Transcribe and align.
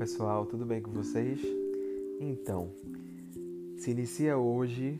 pessoal, 0.00 0.46
tudo 0.46 0.64
bem 0.64 0.80
com 0.80 0.90
vocês? 0.92 1.38
Então, 2.18 2.72
se 3.76 3.90
inicia 3.90 4.38
hoje 4.38 4.98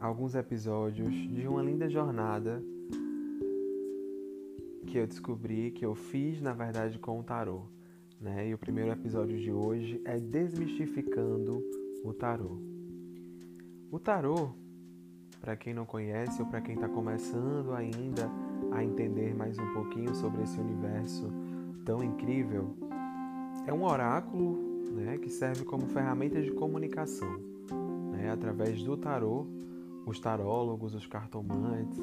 alguns 0.00 0.34
episódios 0.34 1.12
de 1.12 1.46
uma 1.46 1.62
linda 1.62 1.90
jornada 1.90 2.64
que 4.86 4.96
eu 4.96 5.06
descobri, 5.06 5.70
que 5.72 5.84
eu 5.84 5.94
fiz 5.94 6.40
na 6.40 6.54
verdade 6.54 6.98
com 6.98 7.20
o 7.20 7.22
tarô. 7.22 7.64
Né? 8.18 8.48
E 8.48 8.54
o 8.54 8.58
primeiro 8.58 8.90
episódio 8.90 9.38
de 9.38 9.52
hoje 9.52 10.00
é 10.06 10.18
Desmistificando 10.18 11.62
o 12.02 12.14
Tarô. 12.14 12.56
O 13.90 13.98
tarô, 13.98 14.54
para 15.38 15.54
quem 15.54 15.74
não 15.74 15.84
conhece 15.84 16.40
ou 16.40 16.48
para 16.48 16.62
quem 16.62 16.76
está 16.76 16.88
começando 16.88 17.74
ainda 17.74 18.30
a 18.72 18.82
entender 18.82 19.34
mais 19.34 19.58
um 19.58 19.74
pouquinho 19.74 20.14
sobre 20.14 20.44
esse 20.44 20.58
universo 20.58 21.30
tão 21.84 22.02
incrível, 22.02 22.74
é 23.70 23.72
um 23.72 23.84
oráculo 23.84 24.58
né, 24.90 25.16
que 25.16 25.30
serve 25.30 25.64
como 25.64 25.86
ferramenta 25.86 26.42
de 26.42 26.50
comunicação. 26.50 27.38
Né, 28.10 28.28
através 28.28 28.82
do 28.82 28.96
tarô, 28.96 29.46
os 30.04 30.18
tarólogos, 30.18 30.92
os 30.92 31.06
cartomantes 31.06 32.00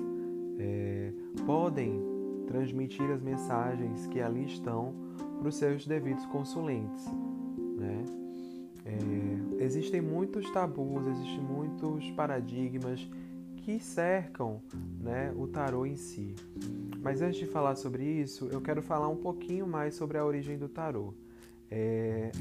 é, 0.58 1.12
podem 1.46 2.02
transmitir 2.48 3.12
as 3.12 3.22
mensagens 3.22 4.08
que 4.08 4.22
ali 4.22 4.46
estão 4.46 4.96
para 5.40 5.50
os 5.50 5.56
seus 5.56 5.86
devidos 5.86 6.26
consulentes. 6.28 7.06
Né? 7.78 8.06
É, 8.86 9.64
existem 9.66 10.00
muitos 10.00 10.50
tabus, 10.52 11.06
existem 11.06 11.42
muitos 11.42 12.10
paradigmas 12.12 13.06
que 13.58 13.78
cercam 13.78 14.62
né, 15.02 15.34
o 15.36 15.46
tarô 15.48 15.86
em 15.86 15.98
si. 15.98 16.34
Mas 17.02 17.22
antes 17.22 17.38
de 17.38 17.46
falar 17.46 17.76
sobre 17.76 18.06
isso, 18.06 18.48
eu 18.54 18.62
quero 18.62 18.82
falar 18.82 19.10
um 19.10 19.18
pouquinho 19.18 19.68
mais 19.68 19.96
sobre 19.96 20.18
a 20.18 20.26
origem 20.26 20.58
do 20.58 20.70
tarô. 20.70 21.14
É, 21.70 22.32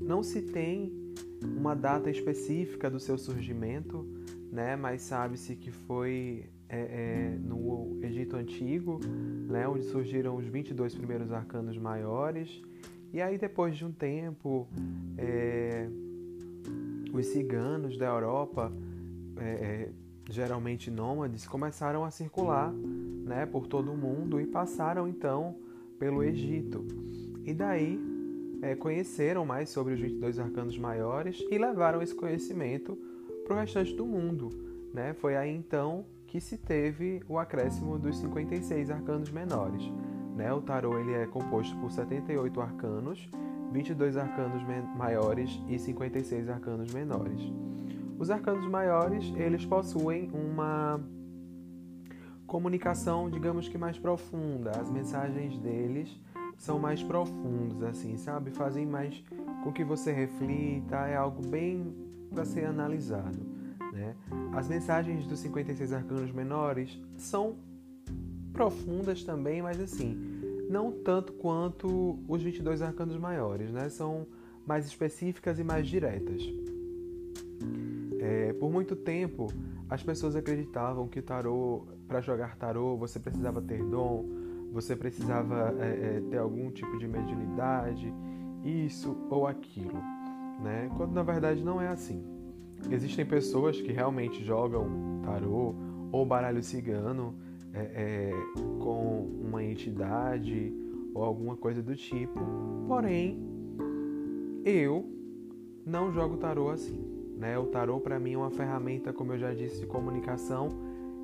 não 0.00 0.22
se 0.22 0.42
tem 0.42 0.92
uma 1.42 1.74
data 1.74 2.10
específica 2.10 2.90
do 2.90 2.98
seu 2.98 3.18
surgimento, 3.18 4.06
né, 4.50 4.76
mas 4.76 5.02
sabe-se 5.02 5.56
que 5.56 5.70
foi 5.70 6.48
é, 6.68 6.78
é, 6.78 7.38
no 7.38 7.98
Egito 8.02 8.36
Antigo, 8.36 9.00
né, 9.48 9.66
onde 9.68 9.84
surgiram 9.84 10.36
os 10.36 10.46
22 10.46 10.94
primeiros 10.94 11.32
arcanos 11.32 11.76
maiores, 11.76 12.62
e 13.12 13.20
aí 13.20 13.38
depois 13.38 13.76
de 13.76 13.84
um 13.84 13.92
tempo, 13.92 14.68
é, 15.16 15.88
os 17.12 17.26
ciganos 17.26 17.96
da 17.96 18.06
Europa, 18.06 18.72
é, 19.36 19.44
é, 19.44 19.88
geralmente 20.30 20.90
nômades, 20.90 21.46
começaram 21.46 22.04
a 22.04 22.10
circular 22.10 22.72
né, 22.72 23.46
por 23.46 23.66
todo 23.66 23.92
o 23.92 23.96
mundo 23.96 24.40
e 24.40 24.46
passaram 24.46 25.06
então 25.06 25.56
pelo 25.98 26.22
Egito. 26.22 26.84
E 27.44 27.52
daí 27.54 28.13
é, 28.64 28.74
conheceram 28.74 29.44
mais 29.44 29.68
sobre 29.68 29.92
os 29.92 30.00
22 30.00 30.38
arcanos 30.38 30.78
maiores 30.78 31.44
e 31.50 31.58
levaram 31.58 32.00
esse 32.00 32.14
conhecimento 32.14 32.96
para 33.44 33.54
o 33.54 33.58
restante 33.58 33.94
do 33.94 34.06
mundo. 34.06 34.48
Né? 34.92 35.12
Foi 35.12 35.36
aí 35.36 35.54
então 35.54 36.06
que 36.26 36.40
se 36.40 36.56
teve 36.56 37.22
o 37.28 37.38
acréscimo 37.38 37.98
dos 37.98 38.16
56 38.16 38.90
arcanos 38.90 39.30
menores. 39.30 39.82
Né? 40.34 40.50
O 40.50 40.62
tarô 40.62 40.98
ele 40.98 41.12
é 41.12 41.26
composto 41.26 41.76
por 41.76 41.92
78 41.92 42.58
arcanos, 42.58 43.28
22 43.70 44.16
arcanos 44.16 44.62
maiores 44.96 45.60
e 45.68 45.78
56 45.78 46.48
arcanos 46.48 46.90
menores. 46.90 47.40
Os 48.18 48.30
arcanos 48.30 48.66
maiores 48.66 49.30
eles 49.36 49.66
possuem 49.66 50.30
uma 50.32 50.98
comunicação, 52.46 53.28
digamos 53.28 53.68
que 53.68 53.76
mais 53.76 53.98
profunda. 53.98 54.70
As 54.70 54.90
mensagens 54.90 55.58
deles 55.58 56.18
são 56.58 56.78
mais 56.78 57.02
profundos, 57.02 57.82
assim, 57.82 58.16
sabe? 58.16 58.50
Fazem 58.50 58.86
mais 58.86 59.22
com 59.62 59.72
que 59.72 59.84
você 59.84 60.12
reflita, 60.12 60.96
é 61.06 61.16
algo 61.16 61.46
bem 61.46 61.94
para 62.30 62.44
ser 62.44 62.66
analisado, 62.66 63.38
né? 63.92 64.14
As 64.52 64.68
mensagens 64.68 65.26
dos 65.26 65.38
56 65.40 65.92
arcanos 65.92 66.32
menores 66.32 67.00
são 67.16 67.56
profundas 68.52 69.22
também, 69.24 69.62
mas 69.62 69.80
assim, 69.80 70.16
não 70.68 70.92
tanto 70.92 71.32
quanto 71.34 72.18
os 72.28 72.42
22 72.42 72.82
arcanos 72.82 73.16
maiores, 73.16 73.70
né? 73.70 73.88
São 73.88 74.26
mais 74.66 74.86
específicas 74.86 75.58
e 75.58 75.64
mais 75.64 75.86
diretas. 75.86 76.42
É, 78.20 78.52
por 78.54 78.70
muito 78.70 78.96
tempo, 78.96 79.48
as 79.88 80.02
pessoas 80.02 80.34
acreditavam 80.34 81.06
que 81.06 81.20
tarô, 81.20 81.86
para 82.08 82.20
jogar 82.20 82.56
tarô, 82.56 82.96
você 82.96 83.20
precisava 83.20 83.60
ter 83.60 83.84
dom, 83.84 84.24
você 84.74 84.96
precisava 84.96 85.72
é, 85.78 86.16
é, 86.16 86.22
ter 86.28 86.38
algum 86.38 86.68
tipo 86.68 86.98
de 86.98 87.06
mediunidade, 87.06 88.12
isso 88.64 89.16
ou 89.30 89.46
aquilo, 89.46 90.02
né? 90.60 90.90
Quando 90.96 91.12
na 91.12 91.22
verdade 91.22 91.62
não 91.62 91.80
é 91.80 91.86
assim. 91.86 92.24
Existem 92.90 93.24
pessoas 93.24 93.80
que 93.80 93.92
realmente 93.92 94.44
jogam 94.44 95.20
tarô 95.22 95.76
ou 96.10 96.26
baralho 96.26 96.60
cigano 96.60 97.36
é, 97.72 97.82
é, 97.82 98.32
com 98.82 99.30
uma 99.42 99.62
entidade 99.62 100.74
ou 101.14 101.22
alguma 101.22 101.56
coisa 101.56 101.80
do 101.80 101.94
tipo, 101.94 102.40
porém 102.88 103.40
eu 104.64 105.08
não 105.86 106.10
jogo 106.10 106.36
tarô 106.36 106.68
assim. 106.70 107.00
Né? 107.38 107.56
O 107.56 107.66
tarô 107.66 108.00
para 108.00 108.18
mim 108.18 108.32
é 108.32 108.38
uma 108.38 108.50
ferramenta, 108.50 109.12
como 109.12 109.34
eu 109.34 109.38
já 109.38 109.54
disse, 109.54 109.80
de 109.80 109.86
comunicação 109.86 110.68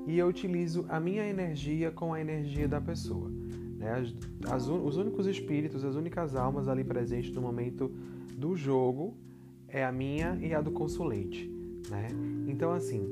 e 0.07 0.17
eu 0.17 0.27
utilizo 0.27 0.85
a 0.89 0.99
minha 0.99 1.27
energia 1.27 1.91
com 1.91 2.13
a 2.13 2.21
energia 2.21 2.67
da 2.67 2.81
pessoa. 2.81 3.29
Né? 3.77 3.91
As, 3.91 4.53
as, 4.53 4.67
os 4.67 4.97
únicos 4.97 5.27
espíritos, 5.27 5.83
as 5.83 5.95
únicas 5.95 6.35
almas 6.35 6.67
ali 6.67 6.83
presentes 6.83 7.31
no 7.33 7.41
momento 7.41 7.91
do 8.37 8.55
jogo 8.55 9.15
é 9.67 9.83
a 9.85 9.91
minha 9.91 10.37
e 10.41 10.53
a 10.53 10.61
do 10.61 10.71
consulente. 10.71 11.49
Né? 11.89 12.07
Então, 12.47 12.71
assim, 12.71 13.07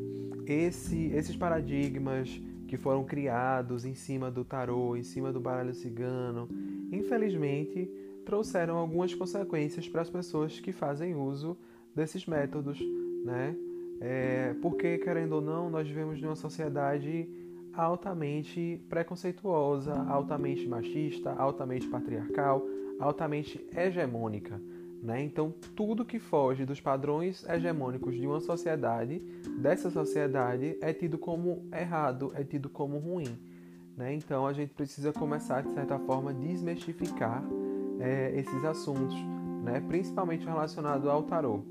esse, 0.45 1.07
esses 1.07 1.35
paradigmas 1.35 2.41
que 2.67 2.77
foram 2.77 3.03
criados 3.03 3.85
em 3.85 3.95
cima 3.95 4.29
do 4.29 4.43
tarô, 4.43 4.95
em 4.95 5.03
cima 5.03 5.33
do 5.33 5.39
baralho 5.39 5.73
cigano, 5.73 6.47
infelizmente 6.91 7.89
trouxeram 8.25 8.77
algumas 8.77 9.13
consequências 9.15 9.89
para 9.89 10.01
as 10.01 10.09
pessoas 10.09 10.59
que 10.59 10.71
fazem 10.71 11.15
uso 11.15 11.57
desses 11.95 12.27
métodos, 12.27 12.79
né? 13.25 13.55
É, 14.01 14.55
porque, 14.61 14.97
querendo 14.97 15.33
ou 15.33 15.41
não, 15.41 15.69
nós 15.69 15.87
vivemos 15.87 16.21
numa 16.21 16.35
sociedade 16.35 17.27
altamente 17.73 18.81
preconceituosa, 18.89 19.93
altamente 20.09 20.67
machista, 20.67 21.31
altamente 21.33 21.87
patriarcal, 21.87 22.65
altamente 22.99 23.65
hegemônica. 23.75 24.59
Né? 25.01 25.23
Então, 25.23 25.53
tudo 25.75 26.05
que 26.05 26.19
foge 26.19 26.65
dos 26.65 26.81
padrões 26.81 27.47
hegemônicos 27.47 28.15
de 28.15 28.27
uma 28.27 28.41
sociedade, 28.41 29.19
dessa 29.61 29.89
sociedade, 29.89 30.77
é 30.81 30.91
tido 30.93 31.17
como 31.17 31.65
errado, 31.73 32.31
é 32.35 32.43
tido 32.43 32.69
como 32.69 32.97
ruim. 32.97 33.37
Né? 33.95 34.13
Então, 34.13 34.45
a 34.45 34.51
gente 34.51 34.73
precisa 34.73 35.13
começar, 35.13 35.61
de 35.61 35.71
certa 35.71 35.97
forma, 35.99 36.33
desmistificar 36.33 37.43
é, 37.99 38.37
esses 38.37 38.63
assuntos, 38.65 39.15
né? 39.63 39.81
principalmente 39.87 40.45
relacionado 40.45 41.09
ao 41.09 41.23
tarô. 41.23 41.63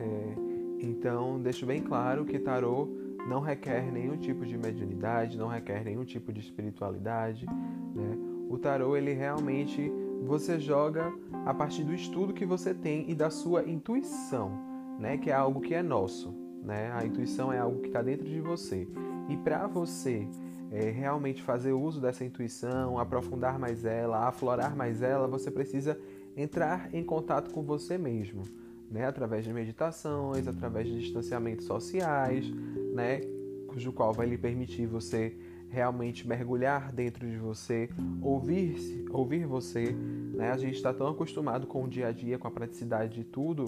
É, 0.00 0.47
então, 0.80 1.40
deixo 1.40 1.66
bem 1.66 1.82
claro 1.82 2.24
que 2.24 2.38
tarô 2.38 2.88
não 3.26 3.40
requer 3.40 3.92
nenhum 3.92 4.16
tipo 4.16 4.46
de 4.46 4.56
mediunidade, 4.56 5.36
não 5.36 5.48
requer 5.48 5.84
nenhum 5.84 6.04
tipo 6.04 6.32
de 6.32 6.40
espiritualidade. 6.40 7.46
Né? 7.46 8.16
O 8.48 8.56
tarô, 8.56 8.96
ele 8.96 9.12
realmente 9.12 9.92
você 10.24 10.58
joga 10.58 11.12
a 11.44 11.52
partir 11.52 11.84
do 11.84 11.94
estudo 11.94 12.32
que 12.32 12.46
você 12.46 12.72
tem 12.72 13.10
e 13.10 13.14
da 13.14 13.28
sua 13.28 13.68
intuição, 13.68 14.52
né? 14.98 15.18
que 15.18 15.30
é 15.30 15.34
algo 15.34 15.60
que 15.60 15.74
é 15.74 15.82
nosso. 15.82 16.34
Né? 16.62 16.90
A 16.92 17.04
intuição 17.04 17.52
é 17.52 17.58
algo 17.58 17.80
que 17.80 17.88
está 17.88 18.02
dentro 18.02 18.26
de 18.26 18.40
você. 18.40 18.88
E 19.28 19.36
para 19.36 19.66
você 19.66 20.26
é, 20.70 20.90
realmente 20.90 21.42
fazer 21.42 21.72
uso 21.72 22.00
dessa 22.00 22.24
intuição, 22.24 22.98
aprofundar 22.98 23.58
mais 23.58 23.84
ela, 23.84 24.26
aflorar 24.26 24.76
mais 24.76 25.02
ela, 25.02 25.26
você 25.26 25.50
precisa 25.50 25.98
entrar 26.36 26.94
em 26.94 27.02
contato 27.02 27.52
com 27.52 27.62
você 27.62 27.98
mesmo 27.98 28.42
né, 28.90 29.06
através 29.06 29.44
de 29.44 29.52
meditações, 29.52 30.46
através 30.46 30.86
de 30.86 30.98
distanciamentos 31.00 31.66
sociais, 31.66 32.48
né, 32.94 33.20
cujo 33.68 33.92
qual 33.92 34.12
vai 34.12 34.26
lhe 34.26 34.38
permitir 34.38 34.86
você 34.86 35.36
realmente 35.68 36.26
mergulhar 36.26 36.92
dentro 36.92 37.28
de 37.28 37.36
você, 37.36 37.90
ouvir, 38.22 39.04
ouvir 39.10 39.46
você. 39.46 39.92
Né? 40.34 40.50
A 40.50 40.56
gente 40.56 40.76
está 40.76 40.92
tão 40.92 41.08
acostumado 41.08 41.66
com 41.66 41.84
o 41.84 41.88
dia 41.88 42.08
a 42.08 42.12
dia, 42.12 42.38
com 42.38 42.48
a 42.48 42.50
praticidade 42.50 43.14
de 43.14 43.24
tudo, 43.24 43.66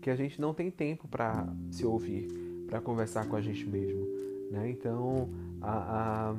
que 0.00 0.10
a 0.10 0.16
gente 0.16 0.40
não 0.40 0.54
tem 0.54 0.70
tempo 0.70 1.08
para 1.08 1.46
se 1.70 1.84
ouvir, 1.84 2.28
para 2.68 2.80
conversar 2.80 3.26
com 3.26 3.36
a 3.36 3.40
gente 3.40 3.66
mesmo. 3.66 4.06
Né? 4.50 4.70
Então, 4.70 5.28
a, 5.60 6.34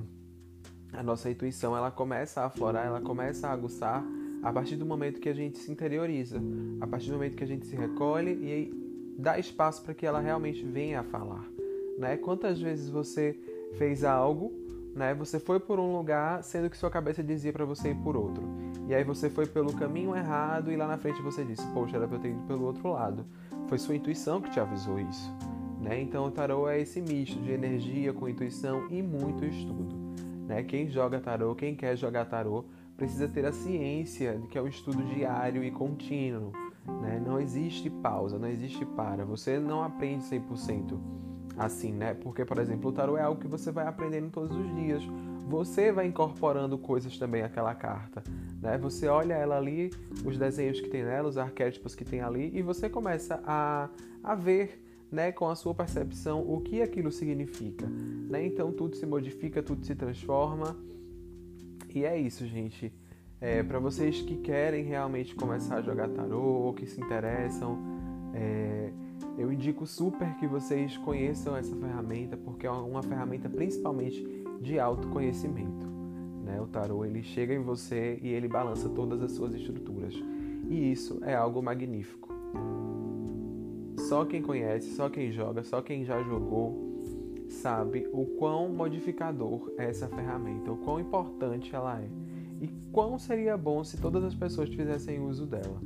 a, 0.93 0.99
a 0.99 1.03
nossa 1.03 1.29
intuição 1.29 1.75
ela 1.75 1.91
começa 1.91 2.41
a 2.41 2.45
aflorar, 2.45 2.85
ela 2.85 3.01
começa 3.01 3.47
a 3.47 3.51
aguçar 3.51 4.03
a 4.43 4.51
partir 4.51 4.75
do 4.75 4.85
momento 4.85 5.19
que 5.19 5.29
a 5.29 5.33
gente 5.33 5.57
se 5.57 5.71
interioriza, 5.71 6.41
a 6.81 6.87
partir 6.87 7.07
do 7.07 7.13
momento 7.13 7.35
que 7.35 7.43
a 7.43 7.47
gente 7.47 7.65
se 7.65 7.75
recolhe 7.75 8.31
e 8.31 8.73
dá 9.17 9.39
espaço 9.39 9.83
para 9.83 9.93
que 9.93 10.05
ela 10.05 10.19
realmente 10.19 10.63
venha 10.63 10.99
a 10.99 11.03
falar. 11.03 11.47
Né? 11.97 12.17
Quantas 12.17 12.59
vezes 12.59 12.89
você 12.89 13.37
fez 13.77 14.03
algo, 14.03 14.51
né? 14.95 15.13
Você 15.15 15.39
foi 15.39 15.59
por 15.59 15.79
um 15.79 15.95
lugar, 15.95 16.43
sendo 16.43 16.69
que 16.69 16.77
sua 16.77 16.89
cabeça 16.89 17.23
dizia 17.23 17.51
para 17.51 17.65
você 17.65 17.89
ir 17.89 17.95
por 17.95 18.15
outro. 18.15 18.43
E 18.87 18.93
aí 18.93 19.03
você 19.03 19.29
foi 19.29 19.45
pelo 19.45 19.73
caminho 19.73 20.15
errado 20.15 20.71
e 20.71 20.75
lá 20.75 20.87
na 20.87 20.97
frente 20.97 21.21
você 21.21 21.43
disse, 21.43 21.65
poxa, 21.73 21.97
era 21.97 22.07
pra 22.07 22.17
eu 22.17 22.21
ter 22.21 22.29
ido 22.29 22.41
pelo 22.41 22.65
outro 22.65 22.91
lado. 22.91 23.25
Foi 23.67 23.79
sua 23.79 23.95
intuição 23.95 24.41
que 24.41 24.51
te 24.51 24.59
avisou 24.59 24.99
isso. 24.99 25.31
Né? 25.81 26.01
Então 26.01 26.25
o 26.25 26.31
tarô 26.31 26.67
é 26.67 26.79
esse 26.79 27.01
misto 27.01 27.39
de 27.39 27.51
energia 27.51 28.13
com 28.13 28.29
intuição 28.29 28.87
e 28.89 29.01
muito 29.01 29.43
estudo. 29.45 29.95
Né? 30.47 30.63
Quem 30.63 30.89
joga 30.89 31.19
tarô, 31.19 31.55
quem 31.55 31.75
quer 31.75 31.95
jogar 31.95 32.25
tarô, 32.25 32.65
precisa 32.97 33.27
ter 33.27 33.45
a 33.45 33.51
ciência 33.51 34.37
de 34.37 34.47
que 34.47 34.57
é 34.57 34.61
um 34.61 34.67
estudo 34.67 35.03
diário 35.13 35.63
e 35.63 35.71
contínuo. 35.71 36.51
Né? 37.01 37.21
Não 37.25 37.39
existe 37.39 37.89
pausa, 37.89 38.37
não 38.37 38.47
existe 38.47 38.85
para. 38.85 39.25
Você 39.25 39.59
não 39.59 39.83
aprende 39.83 40.23
100% 40.23 40.99
assim, 41.57 41.91
né? 41.91 42.13
Porque, 42.13 42.43
por 42.43 42.57
exemplo, 42.57 42.89
o 42.89 42.93
tarô 42.93 43.17
é 43.17 43.21
algo 43.21 43.39
que 43.39 43.47
você 43.47 43.71
vai 43.71 43.87
aprendendo 43.87 44.29
todos 44.31 44.55
os 44.55 44.75
dias. 44.75 45.03
Você 45.47 45.91
vai 45.91 46.07
incorporando 46.07 46.77
coisas 46.77 47.17
também 47.17 47.43
àquela 47.43 47.75
carta, 47.75 48.23
né? 48.61 48.77
Você 48.77 49.07
olha 49.07 49.33
ela 49.33 49.57
ali, 49.57 49.91
os 50.25 50.37
desenhos 50.37 50.79
que 50.79 50.89
tem 50.89 51.03
nela, 51.03 51.27
os 51.27 51.37
arquétipos 51.37 51.93
que 51.93 52.05
tem 52.05 52.21
ali, 52.21 52.49
e 52.53 52.61
você 52.61 52.89
começa 52.89 53.41
a, 53.45 53.89
a 54.23 54.35
ver 54.35 54.83
né, 55.11 55.31
com 55.31 55.47
a 55.47 55.55
sua 55.55 55.75
percepção 55.75 56.41
o 56.41 56.59
que 56.61 56.81
aquilo 56.81 57.11
significa. 57.11 57.85
Né? 57.87 58.47
Então 58.47 58.71
tudo 58.71 58.95
se 58.95 59.05
modifica, 59.05 59.61
tudo 59.61 59.85
se 59.85 59.93
transforma. 59.93 60.75
E 61.93 62.05
é 62.05 62.17
isso, 62.17 62.45
gente. 62.47 62.91
É, 63.39 63.61
para 63.61 63.77
vocês 63.77 64.21
que 64.21 64.37
querem 64.37 64.83
realmente 64.83 65.35
começar 65.35 65.75
a 65.75 65.81
jogar 65.81 66.09
tarô 66.09 66.41
ou 66.41 66.73
que 66.73 66.87
se 66.87 66.99
interessam, 66.99 67.77
é, 68.33 68.91
eu 69.37 69.51
indico 69.51 69.85
super 69.85 70.33
que 70.35 70.47
vocês 70.47 70.97
conheçam 70.97 71.55
essa 71.55 71.75
ferramenta, 71.75 72.35
porque 72.35 72.65
é 72.65 72.71
uma 72.71 73.03
ferramenta 73.03 73.47
principalmente 73.47 74.25
de 74.61 74.79
autoconhecimento. 74.79 75.85
Né? 76.43 76.59
O 76.59 76.67
tarô 76.67 77.05
ele 77.05 77.21
chega 77.21 77.53
em 77.53 77.61
você 77.61 78.17
e 78.21 78.29
ele 78.29 78.47
balança 78.47 78.89
todas 78.89 79.21
as 79.21 79.31
suas 79.33 79.53
estruturas. 79.53 80.15
E 80.69 80.91
isso 80.91 81.19
é 81.23 81.35
algo 81.35 81.61
magnífico. 81.61 82.29
Só 83.97 84.25
quem 84.25 84.41
conhece, 84.41 84.95
só 84.95 85.09
quem 85.09 85.31
joga, 85.31 85.63
só 85.63 85.81
quem 85.81 86.03
já 86.03 86.21
jogou 86.23 87.02
sabe 87.53 88.07
o 88.11 88.25
quão 88.37 88.69
modificador 88.69 89.71
é 89.77 89.89
essa 89.89 90.07
ferramenta, 90.07 90.71
o 90.71 90.77
quão 90.77 90.99
importante 90.99 91.73
ela 91.75 92.01
é 92.01 92.09
e 92.63 92.67
quão 92.91 93.19
seria 93.19 93.57
bom 93.57 93.83
se 93.83 93.97
todas 93.97 94.23
as 94.23 94.33
pessoas 94.33 94.69
fizessem 94.69 95.19
uso 95.19 95.45
dela. 95.45 95.81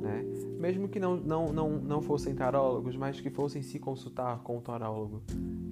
Né? 0.00 0.24
Mesmo 0.58 0.88
que 0.88 0.98
não, 0.98 1.16
não, 1.16 1.52
não, 1.52 1.70
não 1.70 2.02
fossem 2.02 2.34
tarólogos, 2.34 2.96
mas 2.96 3.20
que 3.20 3.30
fossem 3.30 3.60
se 3.62 3.78
consultar 3.78 4.38
com 4.42 4.56
o 4.56 4.60
tarólogo, 4.60 5.22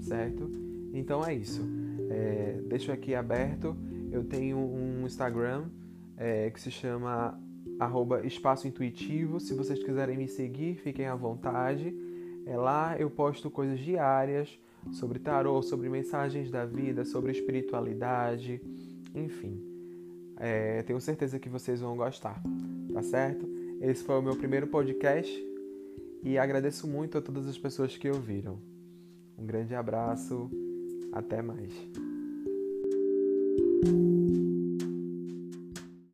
certo? 0.01 0.51
Então 0.93 1.25
é 1.25 1.35
isso. 1.35 1.63
É, 2.11 2.61
deixo 2.69 2.93
aqui 2.93 3.15
aberto. 3.15 3.75
Eu 4.13 4.25
tenho 4.25 4.59
um 4.59 5.07
Instagram 5.07 5.71
é, 6.17 6.51
que 6.51 6.61
se 6.61 6.71
chama 6.71 7.41
arroba 7.79 8.27
Espaço 8.27 8.69
Intuitivo. 8.69 9.41
Se 9.41 9.55
vocês 9.55 9.83
quiserem 9.83 10.19
me 10.19 10.29
seguir, 10.29 10.77
fiquem 10.77 11.07
à 11.07 11.15
vontade. 11.15 11.95
É 12.45 12.57
lá 12.57 12.97
eu 12.99 13.09
posto 13.11 13.51
coisas 13.51 13.79
diárias 13.81 14.59
sobre 14.93 15.19
tarô, 15.19 15.63
sobre 15.63 15.89
mensagens 15.89 16.51
da 16.51 16.65
vida, 16.65 17.05
sobre 17.05 17.33
espiritualidade, 17.33 18.61
enfim. 19.15 19.61
É, 20.37 20.83
tenho 20.83 21.01
certeza 21.01 21.39
que 21.39 21.49
vocês 21.49 21.81
vão 21.81 21.97
gostar, 21.97 22.43
tá 22.93 23.03
certo? 23.03 23.47
Esse 23.81 24.03
foi 24.03 24.19
o 24.19 24.23
meu 24.23 24.37
primeiro 24.37 24.67
podcast 24.67 25.33
e 26.23 26.39
agradeço 26.39 26.87
muito 26.87 27.19
a 27.19 27.23
todas 27.23 27.47
as 27.47 27.59
pessoas 27.59 27.97
que 27.97 28.09
ouviram. 28.09 28.59
Um 29.39 29.47
grande 29.47 29.75
abraço, 29.75 30.51
até 31.13 31.41
mais. 31.41 31.73